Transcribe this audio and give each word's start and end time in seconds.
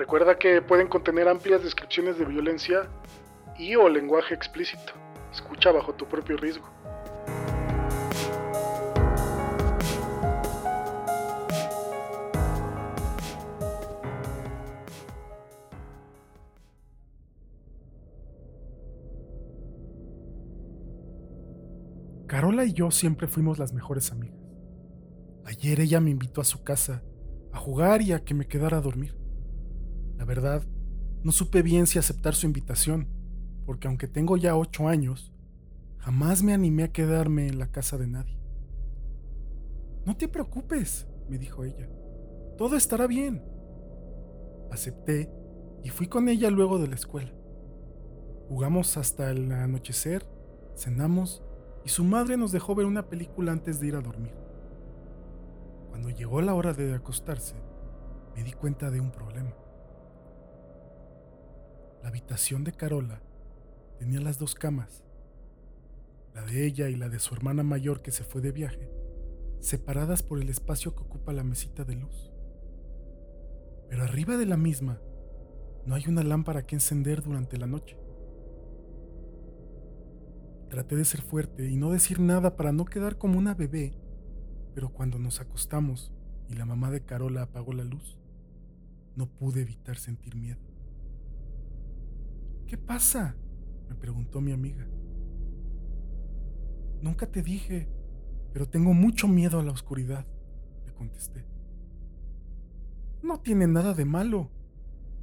Recuerda 0.00 0.38
que 0.38 0.62
pueden 0.62 0.88
contener 0.88 1.28
amplias 1.28 1.62
descripciones 1.62 2.18
de 2.18 2.24
violencia 2.24 2.88
y 3.58 3.76
o 3.76 3.86
lenguaje 3.86 4.32
explícito. 4.32 4.94
Escucha 5.30 5.72
bajo 5.72 5.92
tu 5.92 6.06
propio 6.08 6.38
riesgo. 6.38 6.66
Carola 22.26 22.64
y 22.64 22.72
yo 22.72 22.90
siempre 22.90 23.28
fuimos 23.28 23.58
las 23.58 23.74
mejores 23.74 24.10
amigas. 24.12 24.40
Ayer 25.44 25.78
ella 25.80 26.00
me 26.00 26.08
invitó 26.08 26.40
a 26.40 26.44
su 26.44 26.64
casa 26.64 27.02
a 27.52 27.58
jugar 27.58 28.00
y 28.00 28.14
a 28.14 28.24
que 28.24 28.32
me 28.32 28.48
quedara 28.48 28.78
a 28.78 28.80
dormir. 28.80 29.19
La 30.20 30.26
verdad, 30.26 30.62
no 31.22 31.32
supe 31.32 31.62
bien 31.62 31.86
si 31.86 31.98
aceptar 31.98 32.34
su 32.34 32.44
invitación, 32.44 33.08
porque 33.64 33.88
aunque 33.88 34.06
tengo 34.06 34.36
ya 34.36 34.54
ocho 34.54 34.86
años, 34.86 35.32
jamás 35.96 36.42
me 36.42 36.52
animé 36.52 36.82
a 36.82 36.92
quedarme 36.92 37.48
en 37.48 37.58
la 37.58 37.68
casa 37.72 37.96
de 37.96 38.06
nadie. 38.06 38.38
No 40.04 40.18
te 40.18 40.28
preocupes, 40.28 41.08
me 41.30 41.38
dijo 41.38 41.64
ella. 41.64 41.88
Todo 42.58 42.76
estará 42.76 43.06
bien. 43.06 43.42
Acepté 44.70 45.32
y 45.82 45.88
fui 45.88 46.06
con 46.06 46.28
ella 46.28 46.50
luego 46.50 46.78
de 46.78 46.88
la 46.88 46.96
escuela. 46.96 47.32
Jugamos 48.50 48.98
hasta 48.98 49.30
el 49.30 49.50
anochecer, 49.50 50.28
cenamos 50.76 51.42
y 51.82 51.88
su 51.88 52.04
madre 52.04 52.36
nos 52.36 52.52
dejó 52.52 52.74
ver 52.74 52.84
una 52.84 53.08
película 53.08 53.52
antes 53.52 53.80
de 53.80 53.86
ir 53.86 53.96
a 53.96 54.02
dormir. 54.02 54.34
Cuando 55.88 56.10
llegó 56.10 56.42
la 56.42 56.52
hora 56.52 56.74
de 56.74 56.94
acostarse, 56.94 57.54
me 58.36 58.44
di 58.44 58.52
cuenta 58.52 58.90
de 58.90 59.00
un 59.00 59.12
problema. 59.12 59.54
La 62.02 62.08
habitación 62.08 62.64
de 62.64 62.72
Carola 62.72 63.20
tenía 63.98 64.20
las 64.20 64.38
dos 64.38 64.54
camas, 64.54 65.04
la 66.34 66.42
de 66.42 66.64
ella 66.64 66.88
y 66.88 66.96
la 66.96 67.10
de 67.10 67.18
su 67.18 67.34
hermana 67.34 67.62
mayor 67.62 68.00
que 68.00 68.10
se 68.10 68.24
fue 68.24 68.40
de 68.40 68.52
viaje, 68.52 68.90
separadas 69.60 70.22
por 70.22 70.40
el 70.40 70.48
espacio 70.48 70.94
que 70.94 71.02
ocupa 71.02 71.34
la 71.34 71.44
mesita 71.44 71.84
de 71.84 71.96
luz. 71.96 72.32
Pero 73.90 74.02
arriba 74.02 74.38
de 74.38 74.46
la 74.46 74.56
misma 74.56 74.98
no 75.84 75.94
hay 75.94 76.04
una 76.08 76.22
lámpara 76.22 76.66
que 76.66 76.76
encender 76.76 77.22
durante 77.22 77.58
la 77.58 77.66
noche. 77.66 77.98
Traté 80.70 80.96
de 80.96 81.04
ser 81.04 81.20
fuerte 81.20 81.68
y 81.68 81.76
no 81.76 81.90
decir 81.90 82.18
nada 82.18 82.56
para 82.56 82.72
no 82.72 82.86
quedar 82.86 83.18
como 83.18 83.38
una 83.38 83.54
bebé, 83.54 83.92
pero 84.74 84.88
cuando 84.88 85.18
nos 85.18 85.40
acostamos 85.40 86.12
y 86.48 86.54
la 86.54 86.64
mamá 86.64 86.90
de 86.90 87.04
Carola 87.04 87.42
apagó 87.42 87.74
la 87.74 87.84
luz, 87.84 88.18
no 89.16 89.26
pude 89.26 89.60
evitar 89.60 89.96
sentir 89.98 90.36
miedo. 90.36 90.69
¿Qué 92.70 92.78
pasa? 92.78 93.34
me 93.88 93.96
preguntó 93.96 94.40
mi 94.40 94.52
amiga. 94.52 94.86
Nunca 97.02 97.26
te 97.26 97.42
dije, 97.42 97.88
pero 98.52 98.68
tengo 98.68 98.94
mucho 98.94 99.26
miedo 99.26 99.58
a 99.58 99.64
la 99.64 99.72
oscuridad, 99.72 100.24
le 100.86 100.94
contesté. 100.94 101.44
No 103.24 103.40
tiene 103.40 103.66
nada 103.66 103.92
de 103.92 104.04
malo. 104.04 104.52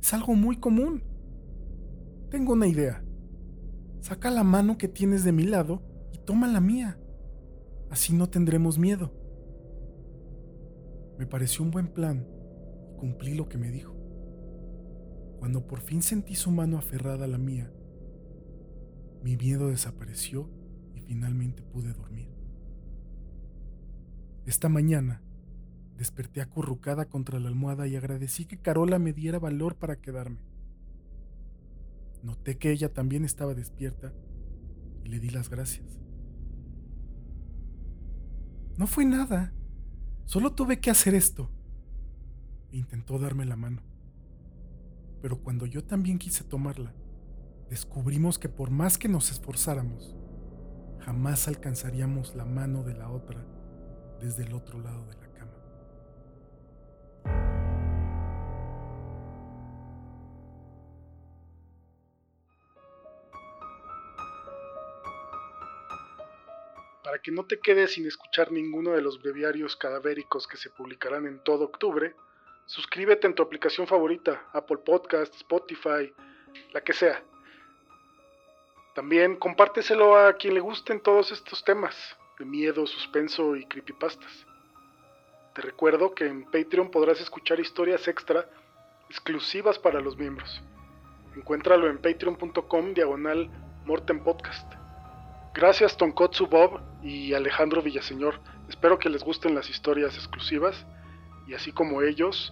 Es 0.00 0.14
algo 0.14 0.34
muy 0.34 0.58
común. 0.58 1.02
Tengo 2.30 2.52
una 2.52 2.68
idea. 2.68 3.02
Saca 4.02 4.30
la 4.30 4.44
mano 4.44 4.78
que 4.78 4.86
tienes 4.86 5.24
de 5.24 5.32
mi 5.32 5.42
lado 5.42 5.82
y 6.12 6.18
toma 6.18 6.46
la 6.46 6.60
mía. 6.60 6.96
Así 7.90 8.12
no 8.12 8.28
tendremos 8.28 8.78
miedo. 8.78 9.12
Me 11.18 11.26
pareció 11.26 11.64
un 11.64 11.72
buen 11.72 11.88
plan 11.88 12.24
y 12.88 12.96
cumplí 12.98 13.34
lo 13.34 13.48
que 13.48 13.58
me 13.58 13.72
dijo. 13.72 14.01
Cuando 15.42 15.66
por 15.66 15.80
fin 15.80 16.02
sentí 16.02 16.36
su 16.36 16.52
mano 16.52 16.78
aferrada 16.78 17.24
a 17.24 17.26
la 17.26 17.36
mía, 17.36 17.68
mi 19.24 19.36
miedo 19.36 19.70
desapareció 19.70 20.48
y 20.94 21.00
finalmente 21.00 21.64
pude 21.64 21.92
dormir. 21.92 22.32
Esta 24.46 24.68
mañana 24.68 25.20
desperté 25.96 26.42
acurrucada 26.42 27.06
contra 27.06 27.40
la 27.40 27.48
almohada 27.48 27.88
y 27.88 27.96
agradecí 27.96 28.44
que 28.44 28.60
Carola 28.60 29.00
me 29.00 29.12
diera 29.12 29.40
valor 29.40 29.74
para 29.74 30.00
quedarme. 30.00 30.44
Noté 32.22 32.56
que 32.56 32.70
ella 32.70 32.92
también 32.92 33.24
estaba 33.24 33.52
despierta 33.52 34.12
y 35.02 35.08
le 35.08 35.18
di 35.18 35.30
las 35.30 35.50
gracias. 35.50 35.98
No 38.78 38.86
fue 38.86 39.04
nada, 39.04 39.52
solo 40.24 40.52
tuve 40.52 40.78
que 40.78 40.90
hacer 40.90 41.16
esto. 41.16 41.50
E 42.70 42.76
intentó 42.76 43.18
darme 43.18 43.44
la 43.44 43.56
mano 43.56 43.91
pero 45.22 45.38
cuando 45.38 45.66
yo 45.66 45.84
también 45.84 46.18
quise 46.18 46.42
tomarla, 46.42 46.92
descubrimos 47.70 48.40
que 48.40 48.48
por 48.48 48.70
más 48.70 48.98
que 48.98 49.08
nos 49.08 49.30
esforzáramos, 49.30 50.16
jamás 50.98 51.46
alcanzaríamos 51.46 52.34
la 52.34 52.44
mano 52.44 52.82
de 52.82 52.94
la 52.94 53.08
otra 53.08 53.40
desde 54.20 54.42
el 54.42 54.52
otro 54.52 54.80
lado 54.80 55.06
de 55.06 55.16
la 55.16 55.32
cama. 55.32 55.52
Para 67.04 67.18
que 67.22 67.30
no 67.30 67.46
te 67.46 67.60
quedes 67.60 67.92
sin 67.92 68.06
escuchar 68.06 68.50
ninguno 68.50 68.90
de 68.90 69.02
los 69.02 69.22
breviarios 69.22 69.76
cadavéricos 69.76 70.48
que 70.48 70.56
se 70.56 70.68
publicarán 70.70 71.26
en 71.26 71.38
todo 71.44 71.64
octubre, 71.64 72.16
Suscríbete 72.66 73.26
en 73.26 73.34
tu 73.34 73.42
aplicación 73.42 73.86
favorita, 73.86 74.46
Apple 74.52 74.78
Podcast, 74.78 75.34
Spotify, 75.34 76.12
la 76.72 76.80
que 76.80 76.92
sea. 76.92 77.22
También 78.94 79.36
compárteselo 79.36 80.16
a 80.16 80.34
quien 80.34 80.54
le 80.54 80.60
gusten 80.60 81.00
todos 81.00 81.32
estos 81.32 81.64
temas 81.64 81.96
de 82.38 82.44
miedo, 82.44 82.86
suspenso 82.86 83.56
y 83.56 83.66
creepypastas. 83.66 84.46
Te 85.54 85.62
recuerdo 85.62 86.14
que 86.14 86.26
en 86.26 86.44
Patreon 86.44 86.90
podrás 86.90 87.20
escuchar 87.20 87.60
historias 87.60 88.08
extra 88.08 88.48
exclusivas 89.10 89.78
para 89.78 90.00
los 90.00 90.16
miembros. 90.16 90.62
Encuéntralo 91.36 91.88
en 91.88 91.98
patreon.com 91.98 92.94
diagonal 92.94 93.50
Morten 93.84 94.22
Podcast. 94.22 94.70
Gracias 95.54 95.96
Tonkotsu 95.96 96.46
Bob 96.46 96.80
y 97.02 97.34
Alejandro 97.34 97.82
Villaseñor. 97.82 98.40
Espero 98.68 98.98
que 98.98 99.10
les 99.10 99.22
gusten 99.22 99.54
las 99.54 99.68
historias 99.68 100.14
exclusivas 100.16 100.86
y 101.52 101.54
así 101.54 101.70
como 101.70 102.00
ellos, 102.00 102.50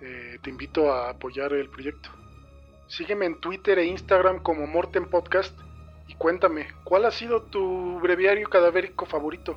eh, 0.00 0.38
te 0.42 0.50
invito 0.50 0.92
a 0.92 1.10
apoyar 1.10 1.52
el 1.52 1.68
proyecto. 1.68 2.10
Sígueme 2.88 3.26
en 3.26 3.38
Twitter 3.38 3.78
e 3.78 3.84
Instagram 3.86 4.40
como 4.40 4.66
Morten 4.66 5.04
Podcast 5.04 5.56
y 6.08 6.14
cuéntame, 6.14 6.66
¿cuál 6.82 7.04
ha 7.04 7.12
sido 7.12 7.42
tu 7.42 8.00
breviario 8.00 8.48
cadavérico 8.48 9.06
favorito? 9.06 9.56